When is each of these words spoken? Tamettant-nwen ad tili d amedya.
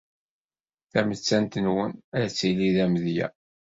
Tamettant-nwen 0.91 1.91
ad 2.19 2.27
tili 2.37 2.69
d 2.75 2.77
amedya. 2.85 3.27